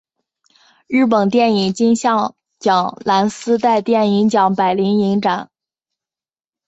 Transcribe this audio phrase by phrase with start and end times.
[0.87, 5.51] 日本电影金像奖蓝丝带电影奖柏林影展